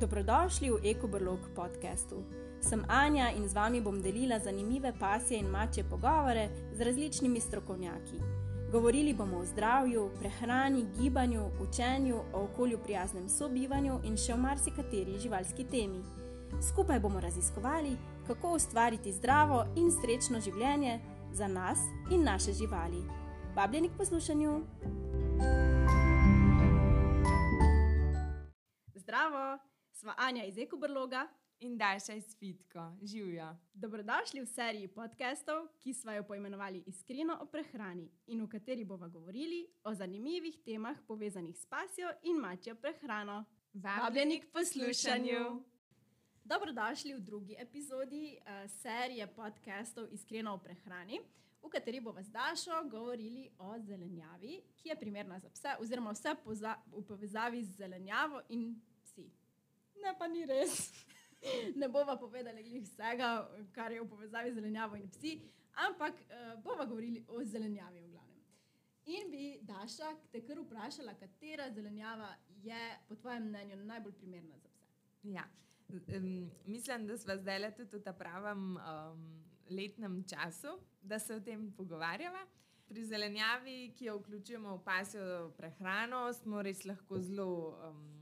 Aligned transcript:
Dobrodošli 0.00 0.70
v 0.70 0.90
EkoBrlog 0.90 1.38
podkastu. 1.54 2.26
Sem 2.58 2.82
Anja 2.88 3.30
in 3.30 3.46
z 3.48 3.54
vami 3.54 3.78
bom 3.80 4.02
delila 4.02 4.38
zanimive 4.42 4.90
pasje 4.98 5.38
in 5.38 5.46
mače 5.46 5.84
pogovore 5.86 6.48
z 6.74 6.80
različnimi 6.80 7.40
strokovnjaki. 7.40 8.18
Govorili 8.72 9.14
bomo 9.14 9.38
o 9.38 9.44
zdravju, 9.44 10.10
prehrani, 10.18 10.86
gibanju, 10.98 11.50
učenju, 11.60 12.16
o 12.32 12.42
okolju 12.42 12.78
prijaznem 12.78 13.28
sobivanju 13.28 14.00
in 14.04 14.16
še 14.16 14.34
o 14.34 14.36
marsikateri 14.36 15.18
živalski 15.18 15.64
temi. 15.64 16.02
Skupaj 16.68 17.00
bomo 17.00 17.20
raziskovali, 17.20 17.96
kako 18.26 18.56
ustvariti 18.56 19.12
zdravo 19.12 19.64
in 19.76 19.92
srečno 19.94 20.40
življenje 20.40 20.98
za 21.32 21.46
nas 21.46 21.78
in 22.10 22.24
naše 22.24 22.52
živali. 22.52 23.04
Vabljeni 23.54 23.88
k 23.88 23.96
poslušanju! 23.98 24.58
Zdravo! 28.94 29.73
Sva 30.04 30.14
Anja 30.18 30.44
iz 30.44 30.58
Ekobrloga 30.58 31.28
in 31.60 31.78
Daša 31.78 32.12
iz 32.14 32.36
Fitko, 32.38 32.92
živijo. 33.02 33.56
Dobrodošli 33.74 34.40
v 34.40 34.46
seriji 34.46 34.88
podkastov, 34.88 35.68
ki 35.80 35.94
smo 35.94 36.12
jo 36.12 36.22
poimenovali 36.22 36.82
Iskreno 36.86 37.38
o 37.40 37.46
prehrani 37.46 38.10
in 38.26 38.42
v 38.44 38.48
kateri 38.48 38.84
bomo 38.84 39.08
govorili 39.08 39.66
o 39.84 39.94
zanimivih 39.94 40.60
temah 40.64 41.00
povezanih 41.08 41.56
s 41.56 41.66
pasjo 41.66 42.12
in 42.22 42.36
mačjo 42.36 42.74
prehrano. 42.74 43.44
Vabljeni 43.72 44.40
k 44.40 44.52
poslušanju. 44.52 45.64
Dobrodošli 46.44 47.14
v 47.14 47.20
drugi 47.20 47.56
epizodi 47.58 48.36
uh, 48.36 48.70
serije 48.70 49.26
podkastov 49.26 50.12
Iskreno 50.12 50.54
o 50.54 50.58
prehrani, 50.58 51.20
v 51.62 51.68
kateri 51.72 52.00
bomo 52.00 52.22
z 52.22 52.28
Dašo 52.28 52.84
govorili 52.90 53.48
o 53.58 53.78
zelenjavi, 53.78 54.60
ki 54.76 54.88
je 54.88 55.00
primerna 55.00 55.38
za 55.38 55.48
pse, 55.48 55.76
oziroma 55.80 56.12
vse 56.12 56.36
v 56.92 57.06
povezavi 57.08 57.64
z 57.64 57.76
zelenjavo 57.76 58.42
in 58.48 58.74
ne, 60.02 60.14
pa 60.18 60.26
ni 60.28 60.46
res. 60.46 60.92
ne 61.80 61.88
bomo 61.88 62.16
povedali 62.16 62.62
vsega, 62.80 63.48
kar 63.72 63.92
je 63.92 64.00
v 64.00 64.08
povezavi 64.08 64.50
z 64.50 64.54
zelenjavo 64.54 64.96
in 64.96 65.08
psi, 65.10 65.40
ampak 65.86 66.14
uh, 66.14 66.62
bomo 66.62 66.86
govorili 66.86 67.24
o 67.28 67.44
zelenjavi 67.44 68.00
v 68.00 68.10
glavnem. 68.10 68.40
In 69.04 69.30
bi 69.30 69.58
Daša 69.62 70.14
te 70.32 70.40
kar 70.40 70.58
vprašala, 70.62 71.14
katera 71.20 71.70
zelenjava 71.70 72.34
je 72.62 72.98
po 73.08 73.14
tvojem 73.14 73.48
mnenju 73.48 73.76
najbolj 73.76 74.12
primerna 74.12 74.58
za 74.58 74.68
pse. 74.68 74.88
Ja. 75.22 75.44
Um, 75.88 76.50
mislim, 76.66 77.06
da 77.06 77.18
smo 77.18 77.36
zdaj 77.36 77.58
le 77.58 77.70
tudi 77.74 77.96
v 77.96 78.02
tem 78.02 78.14
pravem 78.18 78.76
um, 78.76 79.44
letnem 79.70 80.24
času, 80.28 80.78
da 81.02 81.18
se 81.18 81.34
o 81.34 81.40
tem 81.40 81.72
pogovarjava. 81.76 82.46
Pri 82.88 83.04
zelenjavi, 83.04 83.92
ki 83.96 84.04
jo 84.04 84.18
vključujemo 84.18 84.76
v 84.76 84.84
pasjo 84.84 85.52
prehrano, 85.56 86.32
smo 86.32 86.62
res 86.62 86.84
lahko 86.84 87.20
zelo 87.20 87.76
um, 87.88 88.13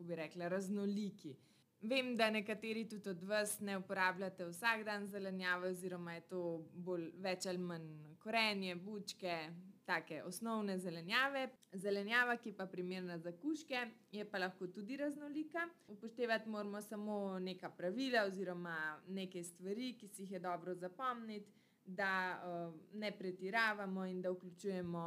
kako 0.00 0.08
bi 0.08 0.14
rekla, 0.14 0.48
raznoliki. 0.48 1.36
Vem, 1.80 2.16
da 2.16 2.30
nekateri 2.30 2.88
tudi 2.88 3.08
od 3.08 3.22
vas 3.22 3.60
ne 3.60 3.76
uporabljate 3.78 4.46
vsak 4.46 4.84
dan 4.84 5.06
zelenjave, 5.06 5.68
oziroma 5.68 6.14
je 6.14 6.20
to 6.20 6.40
bolj 6.74 7.10
več 7.16 7.46
ali 7.46 7.58
manj 7.58 8.16
korenje, 8.18 8.74
bučke, 8.76 9.50
take 9.84 10.22
osnovne 10.24 10.78
zelenjave. 10.78 11.48
Zelenjava, 11.72 12.36
ki 12.36 12.52
pa 12.52 12.64
je 12.64 12.70
primerna 12.72 13.18
za 13.18 13.32
kuške, 13.32 13.86
je 14.12 14.24
pa 14.24 14.38
lahko 14.38 14.66
tudi 14.66 14.96
raznolika. 14.96 15.68
Upoštevati 15.88 16.48
moramo 16.48 16.80
samo 16.80 17.38
neka 17.38 17.70
pravila 17.70 18.24
oziroma 18.24 19.00
neke 19.08 19.44
stvari, 19.44 19.96
ki 19.98 20.08
si 20.08 20.22
jih 20.22 20.32
je 20.32 20.40
dobro 20.40 20.74
zapomniti. 20.74 21.52
Da 21.84 22.40
uh, 22.44 22.74
ne 22.92 23.10
pretiravamo 23.18 24.04
in 24.06 24.20
da 24.22 24.30
vključujemo 24.30 25.06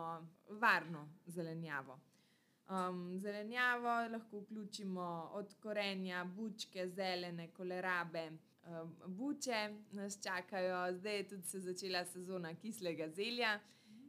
varno 0.49 1.07
zelenjavo. 1.25 1.99
Um, 2.69 3.19
zelenjavo 3.19 4.07
lahko 4.11 4.39
vključimo 4.39 5.29
od 5.33 5.53
korenja, 5.59 6.25
bučke, 6.25 6.87
zelene, 6.87 7.47
kolerabe. 7.51 8.31
Um, 8.67 8.95
buče 9.07 9.69
nas 9.91 10.23
čakajo, 10.23 10.93
zdaj 10.93 11.17
je 11.17 11.27
tudi 11.27 11.47
se 11.47 11.59
začela 11.59 12.05
sezona 12.05 12.55
kislega 12.55 13.09
zelja 13.09 13.59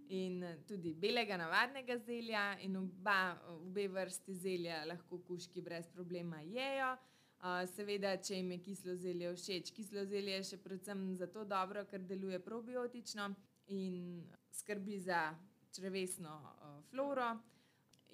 in 0.09 0.45
tudi 0.69 0.95
belega, 0.95 1.37
navadnega 1.37 1.99
zelja. 1.99 2.59
In 2.61 2.77
oba, 2.77 3.37
obe 3.49 3.89
vrsti 3.89 4.35
zelja 4.35 4.85
lahko 4.85 5.19
kuški 5.19 5.63
brez 5.63 5.89
problema 5.89 6.41
jejo. 6.41 6.93
Uh, 7.45 7.67
seveda, 7.75 8.17
če 8.17 8.37
jim 8.37 8.53
je 8.55 8.59
kislo 8.63 8.95
zelje 8.97 9.33
všeč, 9.35 9.73
kislo 9.75 10.05
zelje 10.05 10.39
je 10.39 10.45
še 10.53 10.61
predvsem 10.63 11.03
zato 11.17 11.43
dobro, 11.45 11.83
ker 11.91 12.07
deluje 12.07 12.39
probiotično 12.41 13.27
in 13.67 14.23
skrbi 14.53 14.99
za 14.99 15.35
črvesno 15.75 16.39
uh, 16.39 16.79
floro. 16.91 17.35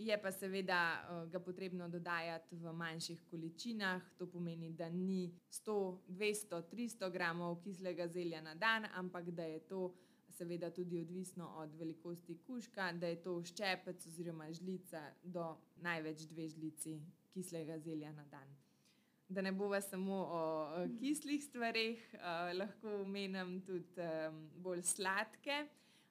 Je 0.00 0.16
pa 0.22 0.31
seveda 0.33 0.81
uh, 0.97 1.31
ga 1.31 1.41
potrebno 1.44 1.88
dodajati 1.88 2.56
v 2.56 2.72
manjših 2.72 3.21
količinah, 3.28 4.03
to 4.16 4.27
pomeni, 4.27 4.71
da 4.72 4.88
ni 4.88 5.28
100, 5.53 5.75
200, 6.09 6.61
300 6.71 7.11
gramov 7.12 7.59
kislega 7.61 8.06
zelja 8.09 8.41
na 8.41 8.55
dan, 8.55 8.87
ampak 8.97 9.28
da 9.31 9.44
je 9.44 9.59
to 9.69 9.91
seveda 10.31 10.71
tudi 10.71 11.00
odvisno 11.00 11.50
od 11.56 11.75
velikosti 11.75 12.38
kuška, 12.47 12.93
da 12.93 13.11
je 13.12 13.19
to 13.22 13.34
ščepec 13.44 14.06
oziroma 14.06 14.49
žlica 14.53 15.03
do 15.22 15.44
največ 15.84 16.25
dve 16.31 16.49
žlici 16.49 16.97
kislega 17.34 17.77
zelja 17.78 18.12
na 18.12 18.25
dan. 18.25 18.56
Da 19.28 19.43
ne 19.43 19.53
bova 19.53 19.81
samo 19.81 20.17
o, 20.17 20.41
o 20.81 20.87
kislih 20.97 21.44
stvarih, 21.44 22.09
uh, 22.15 22.56
lahko 22.56 23.03
omenim 23.03 23.61
tudi 23.67 24.09
bolj 24.56 24.82
sladke. 24.82 25.67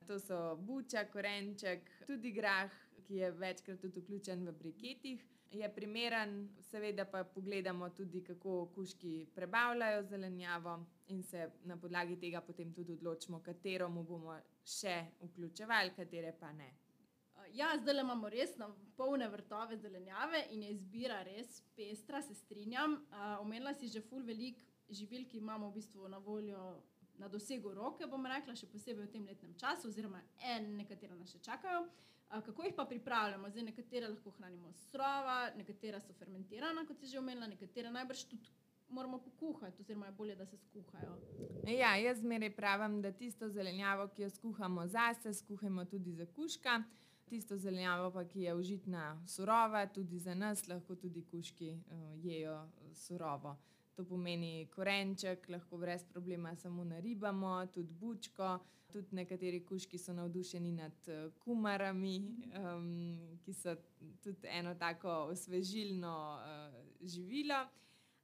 To 0.07 0.19
so 0.19 0.55
buča, 0.55 1.03
korenček, 1.11 1.89
tudi 2.07 2.31
grah, 2.31 2.71
ki 3.09 3.15
je 3.15 3.31
večkrat 3.31 3.79
tudi 3.81 3.99
vključen 3.99 4.45
v 4.47 4.51
briketih. 4.53 5.25
Je 5.51 5.69
primeren, 5.73 6.49
seveda 6.61 7.05
pa 7.09 7.23
pogledamo 7.23 7.89
tudi, 7.89 8.21
kako 8.23 8.67
kuški 8.75 9.13
prebavljajo 9.35 10.03
zelenjavo 10.03 10.75
in 11.07 11.23
se 11.23 11.49
na 11.63 11.77
podlagi 11.77 12.19
tega 12.21 12.41
potem 12.41 12.73
tudi 12.73 12.93
odločimo, 12.93 13.39
katero 13.41 13.87
mu 13.89 14.03
bomo 14.03 14.35
še 14.63 14.93
vključevali, 15.23 15.95
katere 15.95 16.35
pa 16.39 16.51
ne. 16.53 16.69
Ja, 17.57 17.71
zdaj 17.81 18.03
imamo 18.03 18.29
res 18.29 18.53
na 18.61 18.67
polne 18.97 19.25
vrtove 19.27 19.77
zelenjave 19.81 20.43
in 20.53 20.67
je 20.67 20.75
izbira 20.75 21.23
res 21.25 21.63
pestra, 21.75 22.21
se 22.21 22.35
strinjam. 22.37 22.93
Omenila 23.39 23.73
si 23.73 23.89
že 23.89 24.03
ful 24.05 24.21
velik 24.21 24.61
živil, 24.89 25.25
ki 25.25 25.41
imamo 25.41 25.71
v 25.71 25.79
bistvu 25.79 26.07
na 26.13 26.17
voljo 26.17 26.83
na 27.17 27.27
dosegu 27.27 27.73
roke, 27.73 28.05
bom 28.07 28.25
rekla, 28.25 28.53
še 28.55 28.69
posebej 28.69 29.07
v 29.07 29.11
tem 29.11 29.25
letnem 29.25 29.57
času, 29.57 29.89
oziroma 29.89 30.21
en, 30.53 30.75
nekatera 30.77 31.17
nas 31.17 31.33
še 31.33 31.41
čakajo. 31.41 31.87
Kako 32.29 32.63
jih 32.63 32.73
pa 32.77 32.85
pripravljamo? 32.85 33.49
Zdaj, 33.49 33.63
nekatere 33.63 34.07
lahko 34.07 34.31
hranimo 34.31 34.73
srova, 34.73 35.49
nekatera 35.57 35.99
so 35.99 36.13
fermentirana, 36.13 36.85
kot 36.87 36.99
si 36.99 37.07
že 37.07 37.19
omenila, 37.19 37.47
nekatere 37.47 37.91
najbrž 37.91 38.23
tudi 38.29 38.51
moramo 38.89 39.19
pokuhati, 39.19 39.81
oziroma 39.81 40.05
je 40.05 40.11
bolje, 40.11 40.35
da 40.35 40.45
se 40.45 40.57
skuhajo. 40.57 41.17
Ja, 41.67 41.95
jaz 41.95 42.19
zmeraj 42.19 42.55
pravim, 42.55 43.01
da 43.01 43.11
tisto 43.11 43.49
zelenjavo, 43.49 44.07
ki 44.07 44.21
jo 44.21 44.29
skuhamo 44.29 44.87
zase, 44.87 45.33
skuhamo 45.33 45.85
tudi 45.85 46.13
za 46.13 46.25
kuška. 46.25 46.83
Tisto 47.29 47.57
zelenjavo, 47.57 48.11
pa, 48.11 48.23
ki 48.25 48.41
je 48.41 48.55
užitna 48.55 49.25
surova, 49.27 49.87
tudi 49.87 50.19
za 50.19 50.33
nas, 50.33 50.67
lahko 50.67 50.95
tudi 50.95 51.25
kuški 51.31 51.71
uh, 51.71 52.25
jejo 52.25 52.67
surovo. 52.93 53.57
To 53.99 54.05
pomeni 54.07 54.69
korenček, 54.71 55.49
lahko 55.51 55.77
brez 55.77 56.05
problema 56.07 56.53
samo 56.55 56.83
naribamo, 56.87 57.65
tudi 57.73 57.93
bučko. 57.99 58.59
Tudi 58.93 59.15
nekateri 59.17 59.59
kuški 59.65 59.97
so 59.99 60.13
navdušeni 60.15 60.71
nad 60.71 61.07
eh, 61.07 61.25
kumarami, 61.43 62.13
um, 62.61 62.85
ki 63.43 63.53
so 63.53 63.73
tudi 64.23 64.47
eno 64.47 64.71
tako 64.79 65.09
osvežilno 65.33 66.13
uh, 66.39 66.77
živilo. 67.01 67.59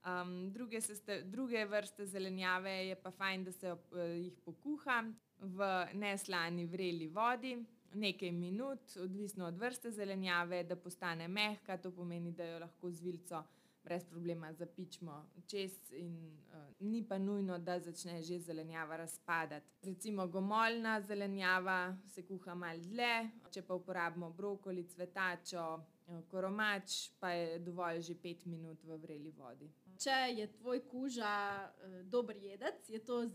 Um, 0.06 0.32
druge, 0.54 0.82
seste, 0.82 1.20
druge 1.22 1.66
vrste 1.66 2.06
zelenjave 2.06 2.72
je 2.88 2.96
pa 2.96 3.12
fajn, 3.12 3.44
da 3.44 3.52
se 3.52 3.72
uh, 3.74 4.00
jih 4.16 4.40
pokuha 4.46 5.02
v 5.40 5.70
neslani 5.94 6.66
vreli 6.66 7.08
vodi. 7.08 7.58
Nekaj 7.94 8.32
minut, 8.32 8.96
odvisno 9.04 9.46
od 9.52 9.60
vrste 9.60 9.92
zelenjave, 9.92 10.64
da 10.64 10.76
postane 10.76 11.28
mehka, 11.28 11.78
to 11.78 11.92
pomeni, 11.92 12.32
da 12.32 12.46
jo 12.46 12.60
lahko 12.64 12.92
z 12.92 13.04
vilco 13.04 13.44
brez 13.86 14.06
problema 14.06 14.54
zapičimo 14.54 15.26
čez, 15.48 15.72
in 15.94 16.16
uh, 16.54 16.64
ni 16.80 17.04
pa 17.08 17.18
nujno, 17.18 17.58
da 17.58 17.80
začne 17.80 18.22
že 18.24 18.40
zelenjava 18.40 18.98
razpadati. 18.98 19.72
Recimo 19.82 20.28
gomoljna 20.28 21.02
zelenjava 21.02 21.98
se 22.08 22.26
kuha 22.26 22.56
malo 22.56 22.80
dlje, 22.80 23.30
če 23.52 23.62
pa 23.62 23.74
uporabimo 23.74 24.30
brokoli, 24.30 24.88
cvetačo, 24.90 25.66
uh, 26.08 26.20
koromač, 26.32 27.12
pa 27.20 27.30
je 27.30 27.60
dovolj 27.60 28.02
že 28.02 28.16
pet 28.22 28.46
minut 28.46 28.84
v 28.84 28.98
vreli 28.98 29.32
vodi. 29.32 29.70
Če 30.02 30.18
je 30.36 30.52
tvoj 30.58 30.82
kuža 30.90 31.36
uh, 31.70 32.02
dober 32.10 32.38
jedec, 32.38 32.90
je 32.90 33.00
to 33.00 33.28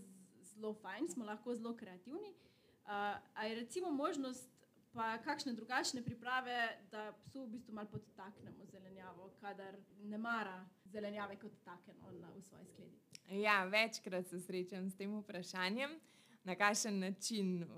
zelo 0.55 0.75
fajn, 0.75 1.09
smo 1.09 1.25
lahko 1.25 1.55
zelo 1.55 1.77
kreativni. 1.77 2.35
Uh, 2.85 3.17
a 3.35 3.47
je 3.47 3.55
recimo 3.55 3.91
možnost 3.91 4.60
pa 4.93 5.19
kakšne 5.19 5.53
drugačne 5.53 6.03
priprave, 6.03 6.79
da 6.91 7.13
psu 7.25 7.45
v 7.45 7.49
bistvu 7.55 7.75
malo 7.75 7.89
podtaknemo 7.89 8.67
zelenjavo, 8.67 9.31
kadar 9.41 9.77
ne 10.03 10.19
mara 10.19 10.65
zelenjave 10.85 11.37
kot 11.39 11.53
take 11.65 11.95
no, 12.01 12.13
na, 12.21 12.31
v 12.37 12.43
svoji 12.43 12.67
skledi. 12.67 12.99
Ja, 13.43 13.65
večkrat 13.65 14.27
se 14.27 14.41
srečam 14.41 14.91
s 14.91 14.97
tem 14.97 15.15
vprašanjem, 15.21 15.91
na 16.45 16.55
kakšen 16.55 16.99
način 16.99 17.63
uh, 17.63 17.69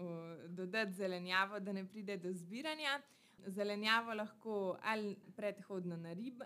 dodati 0.49 0.93
zelenjavo, 0.93 1.61
da 1.61 1.73
ne 1.73 1.89
pride 1.89 2.17
do 2.17 2.33
zbiranja. 2.33 3.01
Zelenjavo 3.47 4.15
lahko 4.15 4.79
ali 4.83 5.17
predhodno 5.37 5.97
narib, 5.97 6.43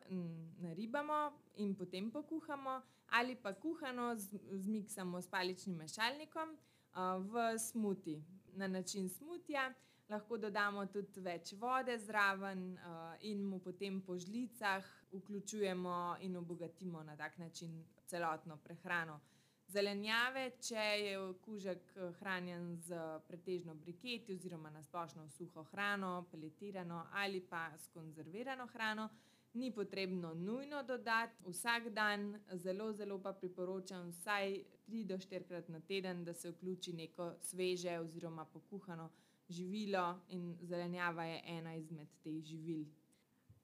naribamo 0.59 1.33
in 1.57 1.75
potem 1.75 2.11
pokuhamo, 2.11 2.81
ali 3.07 3.37
pa 3.37 3.53
kuhano 3.53 4.15
zmiksamo 4.53 5.21
s 5.23 5.29
paličnim 5.29 5.77
mešalnikom 5.77 6.49
uh, 6.51 6.99
v 7.21 7.59
smuti. 7.59 8.23
Na 8.55 8.67
način 8.67 9.09
smutja 9.09 9.75
lahko 10.09 10.39
dodamo 10.39 10.87
tudi 10.87 11.21
več 11.21 11.53
vode 11.59 11.97
zraven 11.99 12.67
uh, 12.75 13.15
in 13.27 13.43
mu 13.45 13.59
potem 13.61 14.01
po 14.01 14.19
žlicah 14.19 14.85
vključujemo 15.13 16.17
in 16.21 16.37
obogatimo 16.37 17.03
na 17.03 17.17
tak 17.17 17.39
način 17.39 17.85
celotno 18.07 18.57
prehrano. 18.57 19.21
Zelenjave, 19.67 20.51
če 20.63 20.83
je 21.03 21.15
kužek 21.43 21.89
eh, 21.97 22.13
hranjen 22.21 22.77
z 22.87 22.99
pretežno 23.27 23.75
briketi 23.75 24.37
oziroma 24.37 24.71
na 24.71 24.83
splošno 24.83 25.25
suho 25.29 25.65
hrano, 25.73 26.27
peletirano 26.31 27.01
ali 27.13 27.41
pa 27.41 27.73
s 27.79 27.89
konzervirano 27.89 28.67
hrano, 28.67 29.09
ni 29.55 29.73
potrebno 29.75 30.35
nujno 30.35 30.83
dodati 30.83 31.51
vsak 31.51 31.89
dan, 31.89 32.39
zelo, 32.53 32.93
zelo 32.93 33.19
pa 33.19 33.33
priporočam 33.33 34.11
vsaj 34.11 34.55
3 34.87 35.05
do 35.07 35.19
4 35.19 35.49
krat 35.49 35.69
na 35.69 35.81
teden, 35.81 36.25
da 36.25 36.35
se 36.35 36.51
vključi 36.51 36.93
neko 36.93 37.33
sveže 37.41 37.99
oziroma 37.99 38.45
pokuhano 38.45 39.11
živilo 39.49 40.21
in 40.29 40.57
zelenjava 40.63 41.25
je 41.25 41.43
ena 41.59 41.75
izmed 41.75 42.09
teh 42.23 42.43
živil. 42.45 42.87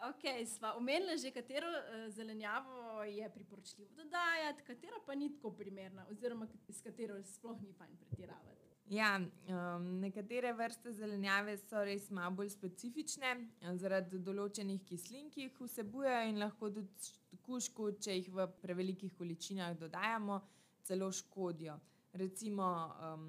Ok, 0.02 0.25
sva 0.46 0.75
omenila 0.75 1.14
že, 1.17 1.31
katero 1.31 1.69
uh, 1.69 2.08
zelenjavo 2.11 3.05
je 3.05 3.31
priporočljivo 3.34 3.90
dodajati, 3.94 4.62
katera 4.67 4.99
pa 5.06 5.14
ni 5.14 5.31
tako 5.34 5.50
primerna, 5.50 6.06
oziroma 6.11 6.49
s 6.69 6.82
katero 6.82 7.23
sploh 7.23 7.62
ni 7.62 7.73
fajn 7.73 7.96
pretiravati. 7.96 8.62
Ja, 8.90 9.20
um, 9.49 10.00
nekatere 10.00 10.52
vrste 10.52 10.93
zelenjave 10.93 11.55
so 11.56 11.84
res 11.84 12.11
malo 12.11 12.34
bolj 12.37 12.50
specifične 12.52 13.31
eh, 13.31 13.76
zaradi 13.79 14.19
določenih 14.19 14.82
kislin, 14.84 15.31
ki 15.31 15.46
jih 15.46 15.61
vsebujejo 15.61 16.26
in 16.29 16.43
lahko 16.43 16.69
tudi 16.75 17.38
kušku, 17.46 17.93
če 18.02 18.19
jih 18.19 18.29
v 18.34 18.49
prevelikih 18.61 19.14
količinah 19.17 19.76
dodajamo, 19.79 20.40
celo 20.82 21.12
škodijo. 21.14 21.79
Recimo 22.12 22.67
um, 23.06 23.29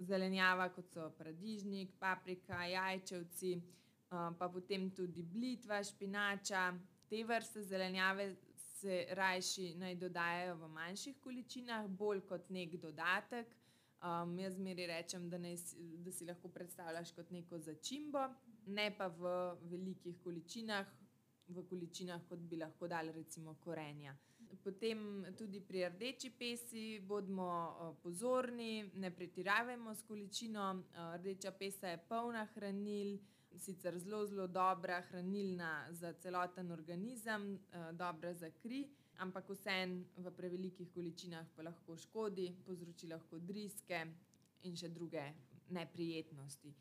zelenjava, 0.00 0.68
kot 0.74 0.88
so 0.94 1.10
paradižnik, 1.18 1.92
paprika, 2.00 2.64
jajčevci 2.66 3.58
pa 4.10 4.48
potem 4.48 4.90
tudi 4.90 5.22
blitva, 5.22 5.82
špinača. 5.84 6.74
Te 7.08 7.24
vrste 7.24 7.62
zelenjave 7.62 8.34
se 8.56 9.06
rajši 9.14 9.74
naj 9.78 9.94
dodajajo 9.94 10.54
v 10.56 10.68
manjših 10.68 11.18
količinah, 11.22 11.86
bolj 11.86 12.20
kot 12.26 12.50
nek 12.50 12.76
dodatek. 12.82 13.56
Um, 14.00 14.38
jaz 14.38 14.54
zmeri 14.56 14.86
rečem, 14.88 15.28
da, 15.30 15.38
ne, 15.38 15.52
da 16.00 16.12
si 16.12 16.24
lahko 16.24 16.48
predstavljaš 16.48 17.12
kot 17.12 17.30
neko 17.30 17.58
začimbo, 17.58 18.22
ne 18.66 18.88
pa 18.96 19.10
v 19.12 19.34
velikih 19.68 20.16
količinah, 20.24 20.86
v 21.48 21.64
količinah, 21.68 22.24
kot 22.28 22.40
bi 22.48 22.56
lahko 22.56 22.88
dali 22.88 23.12
recimo 23.12 23.54
korenja. 23.60 24.16
Potem 24.62 25.24
tudi 25.38 25.60
pri 25.60 25.88
rdeči 25.88 26.30
pesi 26.30 26.98
bodimo 26.98 27.96
pozorni, 28.02 28.90
ne 28.94 29.10
pretiravajmo 29.10 29.94
s 29.94 30.02
količino. 30.02 30.82
Rdeča 31.16 31.52
pesa 31.52 31.88
je 31.88 32.00
polna 32.08 32.44
hranil, 32.54 33.18
sicer 33.56 33.98
zelo, 33.98 34.26
zelo 34.26 34.46
dobra 34.46 35.00
hranilna 35.10 35.86
za 35.90 36.12
celoten 36.12 36.70
organizem, 36.70 37.54
uh, 37.54 37.92
dobra 37.92 38.34
za 38.34 38.50
kri, 38.50 38.88
ampak 39.18 39.48
vseeno 39.48 40.04
v 40.16 40.32
prevelikih 40.36 40.90
količinah 40.94 41.46
pa 41.56 41.62
lahko 41.62 41.96
škodi, 41.96 42.50
povzroči 42.66 43.08
lahko 43.10 43.38
driske 43.38 44.04
in 44.62 44.76
še 44.76 44.88
druge 44.88 45.24
neprijetnosti. 45.70 46.74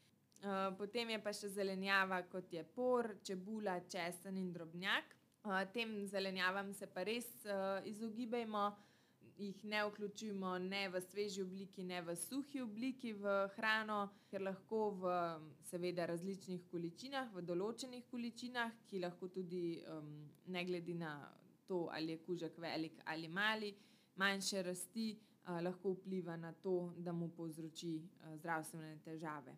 Potem 0.77 1.09
je 1.09 1.19
pa 1.19 1.33
še 1.35 1.49
zelenjava, 1.51 2.21
kot 2.31 2.53
je 2.53 2.63
por, 2.63 3.17
čebula, 3.27 3.81
česen 3.91 4.37
in 4.39 4.53
drobnjak. 4.55 5.18
Uh, 5.43 5.63
tem 5.73 6.05
zelenjavam 6.05 6.73
se 6.73 6.87
pa 6.87 7.03
res 7.07 7.27
uh, 7.45 7.79
izogibajmo 7.87 8.67
jih 9.39 9.63
ne 9.63 9.85
vključujemo 9.85 10.57
ne 10.57 10.89
v 10.89 11.01
sveži 11.01 11.41
obliki, 11.41 11.83
ne 11.83 12.01
v 12.01 12.15
suhi 12.15 12.61
obliki 12.61 13.13
v 13.13 13.35
hrano, 13.55 13.99
ker 14.27 14.41
lahko 14.41 14.89
v 14.99 15.13
seveda 15.69 16.05
različnih 16.09 16.65
količinah, 16.71 17.31
v 17.33 17.43
določenih 17.47 18.03
količinah, 18.11 18.73
ki 18.89 18.99
lahko 18.99 19.29
tudi 19.31 19.79
um, 19.87 20.09
ne 20.47 20.65
glede 20.65 20.95
na 20.99 21.13
to, 21.67 21.87
ali 21.93 22.17
je 22.17 22.23
kužek 22.25 22.57
velik 22.59 22.99
ali 23.05 23.27
mali, 23.27 23.71
manjše 24.15 24.63
rasti, 24.63 25.13
uh, 25.15 25.61
lahko 25.63 25.95
vpliva 25.95 26.35
na 26.37 26.51
to, 26.53 26.93
da 26.97 27.13
mu 27.13 27.29
povzroči 27.37 27.95
uh, 27.95 28.35
zdravstvene 28.41 28.99
težave. 29.05 29.55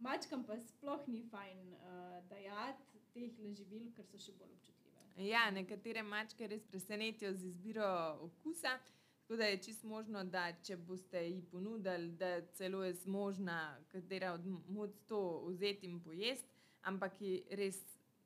Mačkam 0.00 0.44
pa 0.44 0.58
sploh 0.58 1.08
ni 1.08 1.24
fajn 1.32 1.72
uh, 1.72 2.20
dajati 2.28 3.00
teh 3.14 3.32
živil, 3.56 3.88
ker 3.96 4.04
so 4.06 4.20
še 4.20 4.36
bolj 4.36 4.52
občutljive. 4.52 4.79
Ja, 5.20 5.50
nekatere 5.50 6.02
mačke 6.02 6.46
res 6.48 6.62
presenetijo 6.64 7.32
z 7.34 7.44
izbiro 7.46 7.86
okusa. 8.20 8.78
Tako 9.22 9.36
da 9.36 9.44
je 9.44 9.58
čisto 9.62 9.86
možno, 9.86 10.24
da 10.24 10.52
če 10.62 10.76
boste 10.76 11.20
ji 11.28 11.42
ponudili, 11.50 12.08
da 12.18 12.40
celo 12.56 12.84
je 12.84 12.94
zmožna 12.94 13.78
katera 13.92 14.32
od 14.32 14.46
moc 14.68 14.90
to 15.06 15.44
vzeti 15.46 15.86
in 15.86 16.00
pojesti, 16.02 16.48
ampak 16.82 17.20
je 17.20 17.42
res 17.50 17.78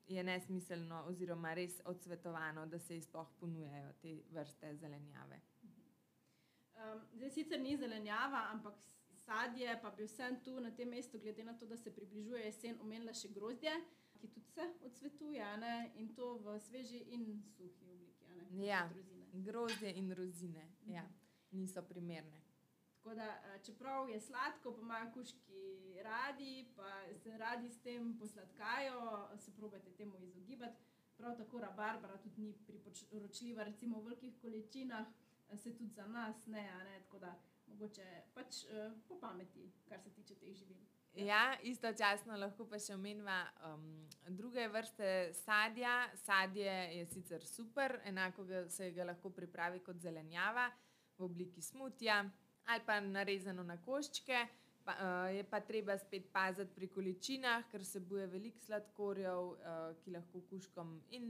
je 0.07 0.23
nesmiselno, 0.23 1.03
oziroma 1.09 1.53
res 1.53 1.81
odsvetovano, 1.85 2.65
da 2.65 2.79
se 2.79 3.01
sploh 3.01 3.27
ponujajo 3.39 3.91
te 4.01 4.15
vrste 4.31 4.75
zelenjave. 4.75 5.39
Um, 6.75 7.01
zdaj 7.13 7.29
sicer 7.29 7.61
ni 7.61 7.77
zelenjava, 7.77 8.47
ampak 8.51 8.81
sadje, 9.25 9.79
pa 9.81 9.91
bi 9.91 10.05
vsem 10.05 10.39
tu 10.45 10.59
na 10.59 10.71
tem 10.71 10.89
mestu, 10.89 11.19
glede 11.19 11.43
na 11.43 11.57
to, 11.57 11.65
da 11.65 11.77
se 11.77 11.93
približuje 11.93 12.45
jesen, 12.45 12.77
omenila 12.81 13.13
še 13.13 13.33
grozdje 13.33 13.73
ki 14.25 14.33
tudi 14.33 14.47
se 14.47 14.73
odsvetuje 14.81 15.57
ne? 15.57 15.91
in 15.95 16.15
to 16.15 16.37
v 16.37 16.59
sveži 16.59 16.97
in 16.97 17.43
suhi 17.57 18.13
obliki. 18.31 18.65
Ja, 18.65 18.89
grozdje 19.33 19.93
in 19.93 20.11
rozine 20.11 20.71
ja, 20.87 21.03
mhm. 21.03 21.61
niso 21.61 21.81
primerne. 21.81 22.41
Da, 23.05 23.59
čeprav 23.63 24.09
je 24.09 24.19
sladko, 24.19 24.71
pa 24.73 24.81
imajo 24.81 25.11
kuški 25.13 26.01
radi, 26.03 26.71
pa 26.75 27.13
se 27.13 27.37
radi 27.37 27.69
s 27.69 27.81
tem 27.81 28.17
posladkajo, 28.17 29.29
se 29.37 29.51
probojte 29.55 29.91
temu 29.91 30.19
izogibati. 30.21 30.81
Prav 31.17 31.37
tako 31.37 31.59
rabarbara 31.59 32.17
tudi 32.17 32.41
ni 32.41 32.53
priporočljiva, 32.67 33.63
recimo 33.63 33.99
v 33.99 34.03
velikih 34.03 34.33
količinah, 34.41 35.07
se 35.55 35.77
tudi 35.77 35.93
za 35.93 36.07
nas 36.07 36.47
ne, 36.47 36.63
ne? 36.83 36.99
tako 37.03 37.19
da 37.19 37.35
mogoče 37.67 38.23
pač 38.33 38.65
po 39.07 39.19
pameti, 39.19 39.71
kar 39.89 40.01
se 40.01 40.09
tiče 40.09 40.35
teh 40.35 40.55
živil. 40.55 40.94
Ja, 41.15 41.55
istočasno 41.63 42.35
lahko 42.35 42.65
pa 42.67 42.75
še 42.81 42.91
omenjava 42.97 43.37
um, 43.69 43.83
druge 44.35 44.65
vrste 44.67 45.31
sadja. 45.45 46.09
Sadje 46.25 46.73
je 46.91 47.05
sicer 47.07 47.45
super, 47.47 48.01
enako 48.09 48.43
ga, 48.49 48.65
se 48.69 48.89
ga 48.91 49.05
lahko 49.07 49.31
pripravi 49.31 49.79
kot 49.85 50.01
zelenjava 50.03 50.67
v 51.15 51.23
obliki 51.23 51.63
smutja 51.63 52.25
ali 52.65 52.81
pa 52.83 52.99
narezano 52.99 53.63
na 53.63 53.77
koščke. 53.77 54.43
Pa, 54.85 54.93
uh, 55.01 55.29
je 55.33 55.41
pa 55.49 55.61
treba 55.65 55.95
spet 55.97 56.27
paziti 56.33 56.75
pri 56.75 56.87
količinah, 56.93 57.63
ker 57.71 57.81
se 57.85 58.03
boje 58.05 58.27
veliko 58.29 58.59
sladkorjev, 58.61 59.47
uh, 59.55 59.87
ki 60.03 60.13
lahko 60.13 60.43
kuškom 60.49 60.91
in 61.17 61.25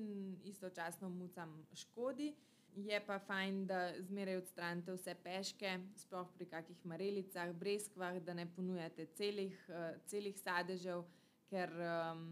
istočasno 0.50 1.08
mucam 1.13 1.54
škodi. 1.72 2.34
Je 2.75 3.00
pa 3.08 3.20
fajn, 3.20 3.62
da 3.67 3.94
zmeraj 4.03 4.38
odstranite 4.38 4.91
vse 4.91 5.13
peške, 5.24 5.77
sploh 5.96 6.27
pri 6.36 6.46
kakih 6.51 6.82
marelicah, 6.86 7.53
breskvah, 7.55 8.20
da 8.20 8.34
ne 8.34 8.46
ponujate 8.51 9.05
celih, 9.15 9.55
uh, 9.70 9.96
celih 10.12 10.36
sadežev, 10.39 11.05
ker 11.48 11.72
um, 11.72 12.25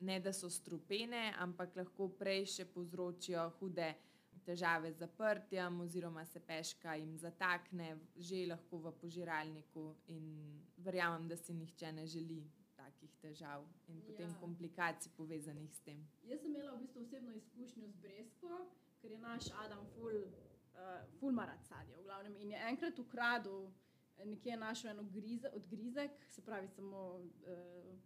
ne 0.00 0.18
da 0.20 0.32
so 0.32 0.50
strupene, 0.50 1.32
ampak 1.40 1.76
lahko 1.80 2.10
prej 2.20 2.44
še 2.56 2.66
povzročijo 2.74 3.46
hude 3.60 3.88
težave 4.44 4.92
z 4.92 5.00
zaprtjem, 5.00 5.80
oziroma 5.80 6.24
se 6.24 6.40
peška 6.40 6.94
jim 7.00 7.16
zatakne, 7.18 7.96
že 8.16 8.46
lahko 8.48 8.78
v 8.84 8.92
požiralniku. 9.00 9.94
In 10.12 10.60
verjamem, 10.84 11.28
da 11.28 11.36
si 11.36 11.54
nihče 11.54 11.92
ne 11.92 12.06
želi 12.06 12.42
takih 12.76 13.16
težav 13.20 13.64
in 13.88 14.00
potem 14.06 14.30
ja. 14.30 14.36
komplikacij 14.40 15.12
povezanih 15.16 15.72
s 15.74 15.80
tem. 15.80 16.04
Jaz 16.28 16.40
sem 16.44 16.52
imela 16.52 16.76
v 16.76 16.84
bistvu 16.84 17.02
osebno 17.02 17.34
izkušnjo 17.34 17.88
z 17.88 18.04
breskvo 18.04 18.60
ker 19.00 19.12
je 19.12 19.18
naš 19.18 19.50
Adam 19.64 19.86
ful, 19.94 20.22
uh, 20.74 21.00
ful 21.18 21.32
marat 21.32 21.64
sadje. 21.66 21.96
In 22.40 22.50
je 22.50 22.62
enkrat 22.70 22.98
ukradel 22.98 23.68
eh, 24.18 24.24
nekje 24.24 24.56
našo 24.56 24.88
eno 24.88 25.02
grize, 25.02 25.48
odgrizek, 25.54 26.24
se 26.30 26.42
pravi 26.42 26.68
samo 26.68 27.02
uh, 27.18 27.98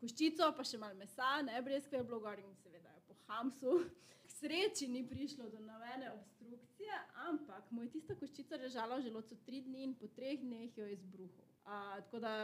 koščico, 0.00 0.50
pa 0.56 0.64
še 0.64 0.78
malo 0.78 0.98
mesa, 0.98 1.40
ne 1.42 1.62
brez 1.62 1.88
kve, 1.88 2.02
bilo 2.04 2.20
gor 2.20 2.38
in 2.38 2.54
seveda 2.62 2.92
po 3.06 3.16
hamsu. 3.28 3.78
K 4.26 4.32
sreči 4.34 4.88
ni 4.90 5.04
prišlo 5.06 5.48
do 5.50 5.60
navene 5.62 6.10
obstrukcije, 6.12 6.96
ampak 7.28 7.70
mu 7.70 7.84
je 7.86 7.92
tista 7.94 8.16
koščica 8.18 8.58
ležala 8.58 8.98
v 8.98 9.06
želodcu 9.06 9.38
tri 9.46 9.62
dni 9.62 9.84
in 9.86 9.94
po 9.94 10.10
treh 10.16 10.40
dneh 10.42 10.74
jo 10.76 10.88
je 10.88 10.98
izbruhal. 10.98 11.46
Uh, 11.66 11.94
tako 12.04 12.20
da 12.24 12.34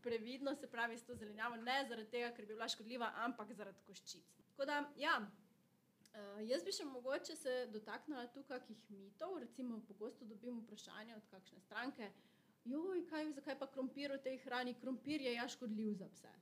previdno 0.00 0.54
se 0.54 0.66
pravi 0.66 0.98
s 0.98 1.04
to 1.04 1.14
zelenjavo, 1.14 1.56
ne 1.56 1.84
zaradi 1.88 2.10
tega, 2.10 2.32
ker 2.36 2.46
bi 2.46 2.54
bila 2.54 2.68
škodljiva, 2.68 3.12
ampak 3.24 3.52
zaradi 3.52 3.84
koščic. 3.86 4.24
Tako 4.50 4.64
da, 4.64 4.80
ja, 4.96 5.18
Uh, 6.10 6.40
jaz 6.42 6.64
bi 6.66 6.72
še 6.74 6.84
mogoče 6.84 7.36
se 7.38 7.52
dotaknila 7.70 8.26
tukaj 8.34 8.58
kakih 8.58 8.82
mitov. 8.90 9.36
Recimo, 9.38 9.78
pogosto 9.88 10.26
dobim 10.26 10.58
vprašanje 10.64 11.14
od 11.14 11.26
kakšne 11.30 11.60
stranke, 11.60 12.10
joj, 12.64 13.04
kaj, 13.10 13.30
zakaj 13.38 13.58
pa 13.60 13.68
krompir 13.70 14.16
v 14.16 14.22
tej 14.24 14.40
hrani? 14.44 14.74
Krompir 14.80 15.22
je 15.22 15.34
ja 15.36 15.46
škodljiv 15.48 15.94
za 16.02 16.08
pse. 16.10 16.32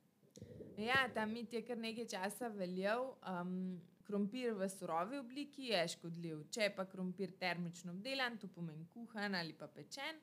Ja, 0.78 1.02
ta 1.14 1.26
mit 1.26 1.52
je 1.52 1.62
kar 1.66 1.78
nekaj 1.78 2.08
časa 2.14 2.48
veljal. 2.54 3.12
Um, 3.26 3.80
krompir 4.08 4.54
v 4.56 4.68
surovi 4.72 5.18
obliki 5.20 5.68
je 5.68 5.84
škodljiv. 5.98 6.46
Če 6.54 6.68
je 6.68 6.74
pa 6.74 6.86
krompir 6.88 7.34
termično 7.36 7.92
obdelan, 7.92 8.38
to 8.40 8.48
pomeni 8.48 8.86
kuhan 8.94 9.36
ali 9.36 9.52
pa 9.52 9.68
pečen, 9.68 10.22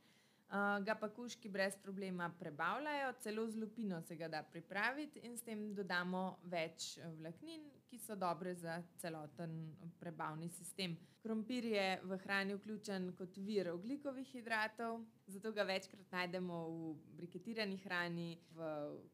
uh, 0.49 0.79
ga 0.81 0.95
pa 0.97 1.11
kuški 1.13 1.51
brez 1.53 1.77
problema 1.83 2.31
prebavljajo, 2.39 3.13
celo 3.21 3.45
z 3.45 3.61
lupino 3.61 4.01
se 4.01 4.17
ga 4.17 4.27
da 4.27 4.41
pripraviti 4.43 5.21
in 5.27 5.37
s 5.37 5.45
tem 5.45 5.67
dodamo 5.75 6.39
več 6.49 6.95
vlaknin, 7.19 7.67
ki 7.89 7.99
so 7.99 8.15
dobre 8.15 8.55
za 8.55 8.81
celoten 8.97 9.75
prebavni 9.99 10.49
sistem. 10.49 10.97
Krompir 11.21 11.65
je 11.65 11.99
v 12.03 12.17
hrani 12.23 12.53
vključen 12.53 13.11
kot 13.17 13.37
vir 13.37 13.69
oglikovih 13.71 14.27
hidratov, 14.33 14.99
zato 15.27 15.51
ga 15.51 15.63
večkrat 15.63 16.11
najdemo 16.11 16.59
v 16.69 16.91
briketirani 17.17 17.77
hrani, 17.77 18.27
v 18.53 18.67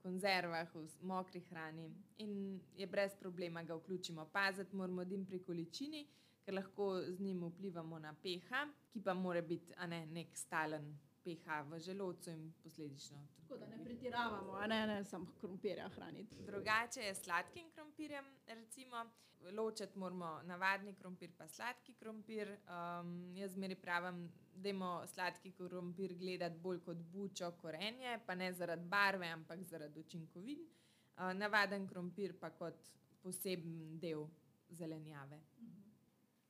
konzervah, 0.03 0.73
v 0.75 0.87
mokri 1.01 1.43
hrani 1.49 1.87
in 2.17 2.59
je 2.75 2.87
brez 2.87 3.15
problema 3.19 3.63
ga 3.63 3.75
vključimo. 3.75 4.25
Paziti 4.33 4.75
moramo 4.75 5.05
dim 5.05 5.25
pri 5.25 5.39
količini, 5.43 6.07
ker 6.45 6.53
lahko 6.53 7.01
z 7.07 7.19
njim 7.19 7.45
vplivamo 7.47 7.99
na 7.99 8.13
pH, 8.13 8.67
ki 8.91 9.03
pa 9.03 9.13
mora 9.13 9.41
biti 9.41 9.73
ne, 9.87 10.05
nek 10.05 10.37
stalen 10.37 10.91
pH 11.23 11.61
v 11.69 11.79
želodcu 11.79 12.29
in 12.31 12.53
posledično. 12.63 13.27
Tako 13.41 13.57
da 13.57 13.67
ne 13.67 13.83
pretiravamo, 13.83 14.51
a 14.51 14.67
ne, 14.67 14.87
ne 14.87 15.03
samo 15.05 15.27
krompirja 15.39 15.89
hraniti. 15.89 16.35
Drugače 16.45 17.01
je 17.01 17.15
s 17.15 17.23
sladkim 17.23 17.71
krompirjem, 17.71 18.25
recimo, 18.47 19.05
ločiti 19.51 19.99
moramo 19.99 20.41
navadni 20.43 20.93
krompir 20.95 21.31
pa 21.37 21.47
sladki 21.47 21.93
krompir. 21.93 22.49
Um, 22.49 23.35
jaz 23.35 23.53
zmeri 23.53 23.75
pravim, 23.75 24.31
da 24.55 24.69
imamo 24.69 25.07
sladki 25.07 25.51
krompir 25.51 26.13
gledati 26.13 26.59
bolj 26.59 26.79
kot 26.79 26.97
bučo 26.97 27.51
korenje, 27.51 28.19
pa 28.25 28.35
ne 28.35 28.53
zaradi 28.53 28.85
barve, 28.85 29.27
ampak 29.27 29.63
zaradi 29.63 29.99
učinkovin. 29.99 30.59
Uh, 31.17 31.33
navaden 31.33 31.87
krompir 31.87 32.39
pa 32.39 32.49
kot 32.49 32.91
poseben 33.21 33.99
del 33.99 34.27
zelenjave. 34.69 35.41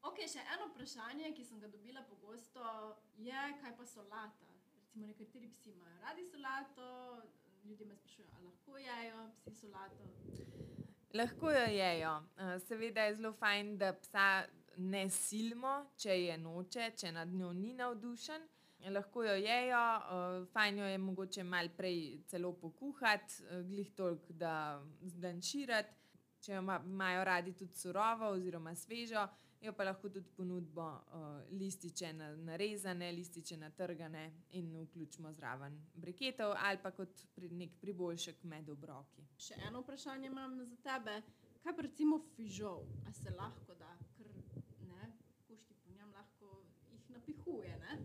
Ok, 0.01 0.23
še 0.27 0.41
eno 0.55 0.71
vprašanje, 0.71 1.33
ki 1.37 1.43
sem 1.45 1.59
ga 1.61 1.67
dobila 1.69 2.01
pogosto, 2.09 2.63
je, 3.21 3.41
kaj 3.61 3.75
pa 3.77 3.85
solata? 3.85 4.50
Recimo, 4.91 5.07
nekateri 5.07 5.47
psi 5.49 5.69
imajo 5.69 6.01
radi 6.01 6.25
solato, 6.25 7.21
ljudje 7.63 7.85
me 7.85 7.95
sprašujejo, 7.95 8.31
ali 8.35 8.45
lahko 8.45 8.77
jejo 8.77 9.29
psi 9.45 9.55
solato. 9.55 10.03
Lahko 11.13 11.51
jo 11.51 11.65
jejo. 11.65 12.17
Uh, 12.17 12.61
Seveda 12.67 13.01
je 13.03 13.15
zelo 13.15 13.33
fajn, 13.33 13.77
da 13.77 13.93
psa 13.93 14.43
ne 14.77 15.09
silimo, 15.09 15.85
če 15.97 16.17
je 16.23 16.37
noče, 16.37 16.91
če 16.97 17.11
nad 17.11 17.27
njo 17.27 17.53
ni 17.53 17.73
navdušen. 17.73 18.41
Lahko 18.89 19.23
jo 19.23 19.33
jejo, 19.35 19.79
uh, 19.97 20.47
fajn 20.53 20.77
jo 20.79 20.85
je 20.85 20.97
mogoče 20.97 21.43
malo 21.43 21.69
prej 21.77 21.99
celo 22.27 22.51
pokuhati, 22.53 23.43
uh, 23.43 23.61
glih 23.67 23.91
toliko, 23.95 24.33
da 24.33 24.81
zblanširati. 25.01 25.95
Če 26.41 26.51
jo 26.53 26.59
ima- 26.61 26.81
imajo 26.85 27.23
radi 27.23 27.53
tudi 27.53 27.75
surovo 27.75 28.29
oziroma 28.33 28.75
svežo, 28.75 29.27
jo 29.61 29.73
pa 29.73 29.83
lahko 29.83 30.09
tudi 30.09 30.29
ponudimo 30.35 30.87
uh, 31.13 31.51
lističe 31.51 32.13
na, 32.13 32.35
narezane, 32.35 33.11
lističe 33.11 33.57
natrgane 33.57 34.31
in 34.49 34.73
vključimo 34.83 35.33
zraven 35.33 35.77
briketov 35.93 36.53
ali 36.57 36.79
pa 36.83 36.91
kot 36.91 37.25
pri, 37.35 37.49
nek 37.49 37.77
priboljšek 37.81 38.43
med 38.43 38.69
obroki. 38.69 39.25
Še 39.37 39.59
eno 39.67 39.83
vprašanje 39.85 40.27
imam 40.27 40.57
za 40.65 40.77
tebe. 40.81 41.21
Kaj 41.61 41.75
pa 41.77 41.85
recimo 41.85 42.17
fižol? 42.35 42.87
A 43.05 43.13
se 43.13 43.29
lahko 43.37 43.75
da, 43.77 43.91
ker 44.17 44.31
ne, 44.87 45.11
kuški 45.47 45.77
po 45.83 45.93
njem 45.93 46.09
lahko 46.17 46.63
jih 46.89 47.09
napihuje, 47.13 47.75
ne? 47.83 47.99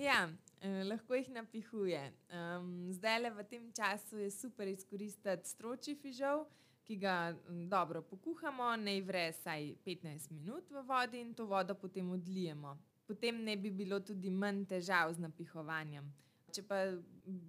Ja, 0.00 0.22
eh, 0.60 0.80
lahko 0.88 1.14
jih 1.14 1.28
napihuje. 1.36 2.00
Um, 2.32 2.88
Zdaj 2.92 3.20
le 3.20 3.30
v 3.30 3.44
tem 3.44 3.68
času 3.76 4.24
je 4.24 4.30
super 4.30 4.68
izkoristiti 4.68 5.52
stroči 5.52 5.94
fižol, 6.00 6.46
ki 6.84 6.96
ga 6.96 7.32
mm, 7.32 7.68
dobro 7.68 8.02
pokuhamo, 8.02 8.76
naj 8.76 9.00
vre 9.06 9.26
vsaj 9.32 9.74
15 9.86 10.30
minut 10.30 10.70
v 10.70 10.82
vodi 10.86 11.20
in 11.20 11.34
to 11.34 11.46
vodo 11.46 11.74
potem 11.74 12.10
odlijemo. 12.10 12.76
Potem 13.06 13.44
ne 13.44 13.56
bi 13.56 13.70
bilo 13.70 14.00
tudi 14.00 14.30
manj 14.30 14.64
težav 14.66 15.12
z 15.14 15.22
napihovanjem. 15.22 16.12
Če 16.52 16.62
pa 16.68 16.84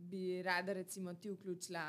bi 0.09 0.41
rada 0.41 0.73
recimo 0.73 1.13
ti 1.13 1.31
vključila 1.31 1.83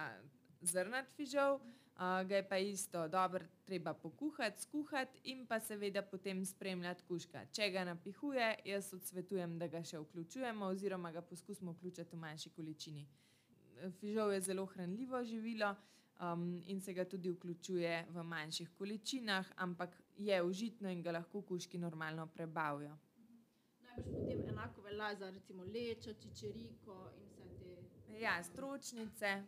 zrnat 0.60 1.12
fižol, 1.16 1.60
ga 1.98 2.36
je 2.36 2.48
pa 2.48 2.58
isto 2.58 3.08
dobro 3.08 3.44
treba 3.64 3.94
pokuhati, 3.94 4.62
skuhati 4.62 5.20
in 5.24 5.46
pa 5.46 5.60
seveda 5.60 6.02
potem 6.02 6.44
spremljati 6.44 7.04
kuška. 7.08 7.46
Če 7.52 7.70
ga 7.70 7.84
napihuje, 7.84 8.54
jaz 8.64 8.92
odsvetujem, 8.94 9.58
da 9.58 9.68
ga 9.68 9.84
še 9.84 10.00
vključujemo 10.02 10.66
oziroma 10.66 11.12
ga 11.12 11.22
poskusimo 11.22 11.72
vključiti 11.72 12.16
v 12.16 12.18
manjši 12.18 12.50
količini. 12.50 13.06
Fižol 14.00 14.32
je 14.32 14.40
zelo 14.40 14.66
hranljivo 14.66 15.24
živilo 15.24 15.74
um, 16.20 16.62
in 16.66 16.80
se 16.80 16.92
ga 16.92 17.04
tudi 17.04 17.30
vključuje 17.30 18.06
v 18.10 18.22
manjših 18.22 18.70
količinah, 18.78 19.52
ampak 19.56 19.96
je 20.16 20.42
užitno 20.42 20.90
in 20.90 21.02
ga 21.02 21.12
lahko 21.12 21.42
kuški 21.42 21.78
normalno 21.78 22.26
prebavijo. 22.26 22.96
Najbrž 23.82 24.12
potem 24.12 24.48
enako 24.48 24.82
velja 24.82 25.14
za 25.14 25.30
recimo 25.30 25.64
lečo, 25.64 26.12
čičeriko 26.12 27.10
in 27.16 27.28
vse 27.28 27.76
te. 28.06 28.20
Ja, 28.20 28.42
stročnice 28.42 29.42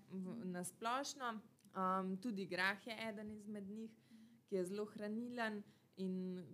na 0.44 0.64
splošno, 0.64 1.40
um, 1.76 2.16
tudi 2.16 2.46
grah 2.46 2.87
je 2.87 2.96
eden 3.08 3.32
izmed 3.32 3.68
njih, 3.68 3.90
ki 4.49 4.56
je 4.56 4.64
zelo 4.64 4.85
hranilen 4.85 5.62
in 5.96 6.44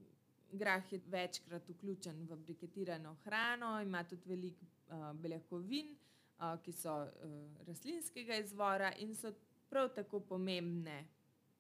grah 0.52 0.92
je 0.92 1.00
večkrat 1.07 1.69
vključen 1.69 2.26
v 2.28 2.37
briketirano 2.37 3.14
hrano, 3.25 3.81
ima 3.83 4.04
tudi 4.04 4.28
veliko 4.28 4.64
uh, 4.64 5.12
beljakovin, 5.21 5.97
uh, 6.38 6.61
ki 6.62 6.73
so 6.73 6.97
uh, 7.02 7.66
rastlinskega 7.66 8.37
izvora 8.37 8.92
in 8.99 9.14
so 9.14 9.33
prav 9.73 9.88
tako 9.97 10.21
pomembne 10.21 10.99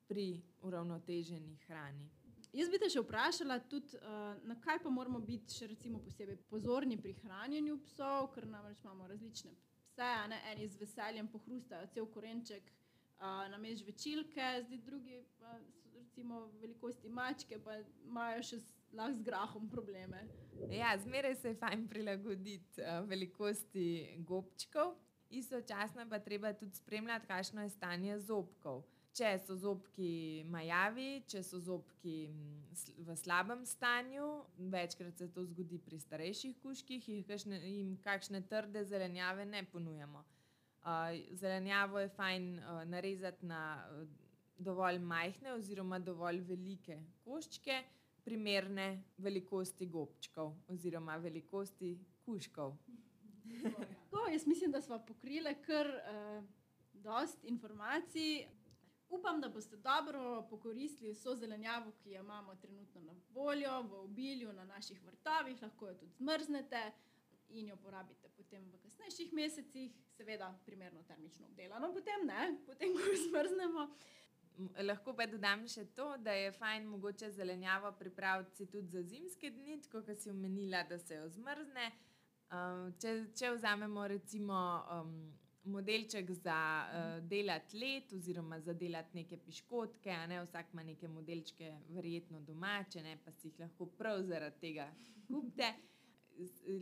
pri 0.08 0.42
uravnoteženi 0.68 1.56
hrani. 1.66 2.10
Jaz 2.52 2.68
bi 2.68 2.76
te 2.76 2.88
še 2.92 3.00
vprašala, 3.00 3.56
tudi, 3.72 3.96
uh, 3.96 4.34
na 4.44 4.58
kaj 4.60 4.82
pa 4.84 4.90
moramo 4.92 5.22
biti 5.24 5.56
še 5.56 5.70
recimo 5.70 6.02
posebej 6.04 6.36
pozorni 6.50 6.98
pri 7.00 7.14
hranjenju 7.22 7.78
psov, 7.86 8.28
ker 8.34 8.44
namreč 8.44 8.82
imamo 8.84 9.08
različne 9.08 9.54
pse, 9.56 10.10
ne 10.28 10.40
eni 10.50 10.68
z 10.68 10.82
veseljem 10.82 11.30
pohrustajo 11.32 11.88
cel 11.94 12.10
korenček 12.12 12.68
uh, 12.68 13.46
na 13.48 13.60
mež 13.62 13.80
večilke, 13.86 14.50
zdaj 14.66 14.82
drugi 14.84 15.22
pa 15.40 15.56
so 15.78 15.94
recimo 15.96 16.42
velikosti 16.60 17.08
mačke, 17.08 17.56
pa 17.64 17.78
imajo 18.04 18.44
še 18.50 18.60
lahko 18.92 19.16
z 19.16 19.24
grahom 19.30 19.72
probleme. 19.72 20.26
Ja, 20.68 20.92
zmeraj 21.00 21.38
se 21.40 21.54
je 21.54 21.60
fajn 21.62 21.88
prilagoditi 21.88 22.84
uh, 22.84 23.00
velikosti 23.08 23.86
gobčkov, 24.28 24.92
istočasno 25.32 26.08
pa 26.08 26.18
treba 26.18 26.52
tudi 26.52 26.76
spremljati, 26.76 27.26
kakšno 27.26 27.62
je 27.62 27.70
stanje 27.70 28.18
zobkov. 28.18 28.82
Če 29.12 29.34
so 29.44 29.54
zobki 29.60 30.42
majavi, 30.48 31.22
če 31.28 31.42
so 31.44 31.58
zobki 31.60 32.30
mm, 32.32 33.02
v 33.04 33.16
slabem 33.20 33.66
stanju, 33.68 34.28
večkrat 34.72 35.18
se 35.20 35.28
to 35.34 35.44
zgodi 35.44 35.76
pri 35.84 35.98
starejših 36.00 36.56
kuških, 36.62 37.08
kakšne, 37.28 37.58
jim 37.60 37.98
kakšne 38.04 38.40
trde 38.48 38.84
zelenjave 38.88 39.44
ne 39.44 39.64
ponujamo. 39.68 40.24
Uh, 40.82 41.12
zelenjavo 41.36 42.00
je 42.00 42.08
fajn 42.16 42.48
uh, 42.58 42.80
narezati 42.88 43.46
na 43.46 43.62
uh, 43.84 44.08
dovolj 44.58 44.98
majhne 44.98 45.52
oziroma 45.58 45.98
dovolj 45.98 46.40
velike 46.48 46.96
koščke, 47.24 47.82
primerne 48.24 49.02
velikosti 49.18 49.86
gobčkov 49.86 50.54
oziroma 50.72 51.16
velikosti 51.20 51.98
kuškov. 52.24 52.78
To, 54.22 54.32
jaz 54.32 54.46
mislim, 54.46 54.70
da 54.70 54.80
smo 54.80 55.04
pokrili 55.06 55.54
kar 55.66 55.86
uh, 55.86 56.44
dost 56.92 57.44
informacij. 57.44 58.46
Upam, 59.08 59.40
da 59.40 59.48
boste 59.48 59.76
dobro 59.76 60.46
pokoristili 60.50 61.12
vso 61.12 61.34
zelenjavo, 61.34 61.92
ki 62.02 62.10
jo 62.10 62.20
imamo 62.20 62.54
trenutno 62.54 63.00
na 63.00 63.12
voljo, 63.30 63.82
v 63.82 63.92
obilju 63.92 64.52
na 64.52 64.64
naših 64.64 65.02
vrtovih, 65.04 65.62
lahko 65.62 65.88
jo 65.88 65.94
tudi 65.94 66.12
zmrznete 66.12 66.92
in 67.48 67.68
jo 67.68 67.76
porabite 67.76 68.28
potem 68.28 68.70
v 68.70 68.78
kasnejših 68.78 69.32
mesecih, 69.32 69.92
seveda 70.16 70.58
primerno 70.66 71.02
termično 71.02 71.46
obdelano, 71.46 71.92
potem 71.92 72.26
ne, 72.26 72.56
potem 72.66 72.94
ko 72.94 73.00
jo 73.00 73.18
zmrznemo. 73.28 73.88
Lahko 74.82 75.16
pa 75.16 75.26
dodam 75.26 75.66
še 75.68 75.84
to, 75.84 76.16
da 76.16 76.32
je 76.32 76.52
fajn 76.52 76.86
mogoče 76.86 77.30
zelenjavo 77.30 77.92
pripraviti 77.98 78.66
tudi 78.66 78.88
za 78.88 79.02
zimske 79.02 79.50
dni, 79.50 79.80
tako 79.82 80.02
kot 80.06 80.18
si 80.18 80.30
omenila, 80.30 80.82
da 80.82 80.98
se 80.98 81.14
jo 81.14 81.28
zmrzne. 81.28 81.90
Um, 82.52 82.90
če, 83.00 83.12
če 83.32 83.48
vzamemo 83.54 84.02
recimo 84.12 84.56
um, 84.92 85.12
modelček 85.72 86.28
za 86.36 86.56
uh, 86.84 87.14
delati 87.24 87.78
led 87.80 88.12
oziroma 88.12 88.58
za 88.60 88.74
delati 88.76 89.16
neke 89.16 89.38
piškotke, 89.40 90.12
ne 90.28 90.42
vsak 90.42 90.74
ima 90.74 90.84
neke 90.84 91.08
modelčke, 91.08 91.70
verjetno 91.96 92.42
domače, 92.44 93.00
ne 93.06 93.16
pa 93.24 93.32
si 93.32 93.48
jih 93.48 93.62
lahko 93.62 93.86
prav 93.96 94.20
zaradi 94.28 94.60
tega 94.66 94.90
kupite. 95.28 95.70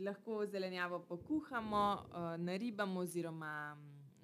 Lahko 0.03 0.41
zelenjavo 0.47 0.99
pokuhamo, 1.07 1.83
uh, 2.01 2.27
naribamo 2.43 3.05
oziroma 3.05 3.53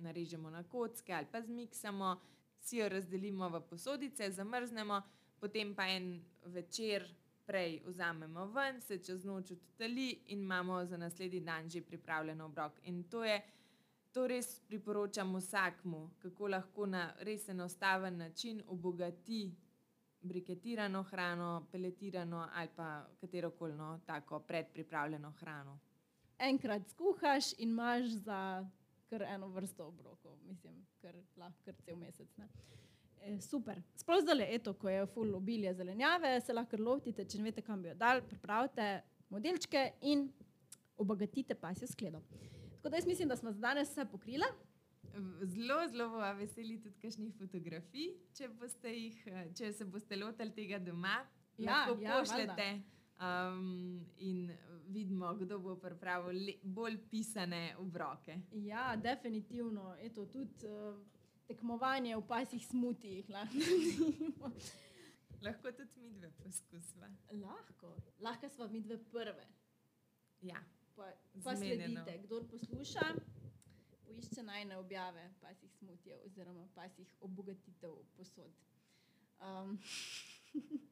narežemo 0.03 0.49
na 0.49 0.65
kocke 0.67 1.13
ali 1.13 1.31
pa 1.31 1.41
zmiksamo, 1.41 2.17
si 2.59 2.81
jo 2.81 2.89
razdelimo 2.89 3.47
v 3.49 3.61
posodice, 3.69 4.31
zamrznemo, 4.35 4.99
potem 5.39 5.71
pa 5.75 5.87
en 5.95 6.17
večer 6.43 7.07
prej 7.47 7.81
vzamemo 7.85 8.45
ven, 8.45 8.81
se 8.81 8.97
čez 8.97 9.25
noč 9.25 9.51
odtali 9.51 10.09
in 10.27 10.43
imamo 10.43 10.85
za 10.85 10.97
naslednji 10.97 11.39
dan 11.39 11.69
že 11.69 11.81
pripravljen 11.81 12.41
obrok. 12.41 12.79
In 12.83 13.03
to 13.03 13.23
je, 13.23 13.41
to 14.11 14.27
res 14.27 14.59
priporočam 14.67 15.35
vsakmu, 15.35 16.09
kako 16.19 16.47
lahko 16.47 16.85
na 16.85 17.13
res 17.19 17.49
enostaven 17.49 18.17
način 18.17 18.61
obogati 18.67 19.55
briketirano 20.21 21.03
hrano, 21.03 21.67
peletirano 21.71 22.47
ali 22.53 22.69
pa 22.75 23.07
katero 23.21 23.51
koli 23.51 23.75
no, 23.75 23.99
tako 24.05 24.39
predpripravljeno 24.39 25.31
hrano. 25.31 25.79
Enkrat 26.39 26.89
skuhaš 26.89 27.53
in 27.57 27.69
imaš 27.69 28.03
za 28.05 28.69
kar 29.09 29.21
eno 29.23 29.47
vrsto 29.47 29.87
obrokov, 29.87 30.37
mislim, 30.43 30.85
kar 31.01 31.15
lahko 31.35 31.71
cel 31.85 31.95
mesec. 31.95 32.37
Ne? 32.37 32.47
E, 33.21 33.39
super. 33.41 33.81
Sploh 33.95 34.21
zdaj, 34.21 34.43
eto, 34.55 34.73
ko 34.73 34.89
je 34.89 35.05
full 35.13 35.35
obilje 35.35 35.73
zelenjave, 35.73 36.39
se 36.41 36.53
lahko 36.53 36.79
lotite, 36.79 37.25
če 37.25 37.39
ne 37.39 37.49
veste, 37.49 37.63
kam 37.65 37.81
bi 37.83 37.91
jo 37.91 37.95
dal, 37.97 38.21
pripravite 38.27 38.87
modelčke 39.29 39.83
in 40.01 40.27
obogatite 40.97 41.55
pasjo 41.55 41.87
skledo. 41.87 42.21
Tako 42.77 42.89
da 42.89 42.97
jaz 42.97 43.07
mislim, 43.07 43.29
da 43.29 43.35
smo 43.35 43.51
za 43.51 43.59
danes 43.59 43.91
vse 43.91 44.05
pokrili. 44.11 44.47
Zelo, 45.43 45.79
zelo 45.89 46.09
bova 46.09 46.31
veseli 46.37 46.77
tudi 46.81 46.99
kakšnih 47.01 47.33
fotografij, 47.39 48.11
če, 48.37 48.49
jih, 48.91 49.23
eh, 49.27 49.47
če 49.57 49.71
se 49.73 49.85
boste 49.85 50.15
lotili 50.15 50.53
tega 50.53 50.79
doma. 50.79 51.23
Ja, 51.57 51.71
lahko 51.87 51.97
ja, 52.03 52.19
pošljete 52.19 52.67
um, 53.19 54.05
in 54.17 54.51
vidimo, 54.87 55.33
kdo 55.35 55.59
bo 55.59 55.75
pripravil 55.81 56.37
le, 56.45 56.53
bolj 56.63 56.99
pisane 57.09 57.75
obroke. 57.81 58.37
Ja, 58.51 58.95
definitivno. 58.95 59.95
Eto, 60.01 60.25
tudi 60.25 60.69
uh, 60.69 60.99
tekmovanje 61.47 62.15
v 62.15 62.27
pasjih 62.27 62.67
smutijih. 62.67 63.29
lahko 65.41 65.71
tudi 65.71 66.01
mi 66.01 66.11
dve 66.11 66.31
poskusva. 66.43 67.09
Lahko, 67.31 67.95
lahko 68.19 68.49
smo 68.49 68.67
mi 68.67 68.81
dve 68.81 68.97
prve. 69.11 69.47
Ja. 70.41 70.63
Pa, 70.95 71.11
pa 71.43 71.55
sledite, 71.55 72.17
kdo 72.23 72.41
posluša, 72.51 73.15
poišče 74.05 74.43
najne 74.43 74.77
objave 74.77 75.33
pasjih 75.41 75.71
smutijev 75.77 76.19
oziroma 76.25 76.67
pasjih 76.75 77.13
obogatitev 77.21 77.91
posod. 78.17 78.51
Um, 79.39 79.79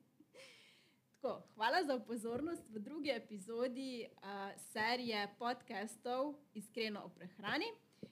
tako, 1.21 1.47
hvala 1.55 1.83
za 1.83 1.99
pozornost 1.99 2.69
v 2.69 2.79
drugi 2.79 3.09
epizodi 3.09 4.05
uh, 4.05 4.61
serije 4.71 5.35
podcastov 5.39 6.35
Iskreno 6.53 7.01
o 7.05 7.09
prehrani. 7.09 7.65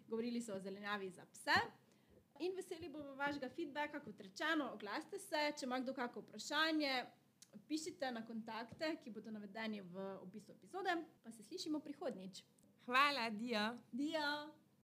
Govorili 0.07 0.41
so 0.41 0.55
o 0.55 0.59
zelenjavi 0.59 1.09
za 1.09 1.25
pse. 1.25 1.82
In 2.39 2.55
veseli 2.55 2.89
bomo 2.89 3.13
vašega 3.15 3.49
feedbacka, 3.49 3.99
kot 4.01 4.19
rečeno, 4.19 4.71
oglasite 4.73 5.19
se, 5.19 5.43
če 5.59 5.65
ima 5.65 5.79
kdo 5.79 5.93
kakšno 5.93 6.23
vprašanje, 6.25 6.95
pišite 7.67 8.11
na 8.11 8.25
kontakte, 8.25 8.95
ki 9.03 9.13
bodo 9.13 9.31
navedeni 9.31 9.81
v 9.81 10.07
opisu 10.23 10.51
epizode, 10.51 10.97
pa 11.23 11.31
se 11.31 11.43
slišimo 11.43 11.79
prihodnjič. 11.79 12.43
Hvala, 12.85 13.29
Dio. 13.29 13.67
Dio. 13.91 14.62